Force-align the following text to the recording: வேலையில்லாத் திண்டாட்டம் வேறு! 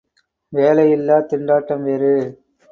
வேலையில்லாத் 0.53 1.29
திண்டாட்டம் 1.29 1.83
வேறு! 1.83 2.13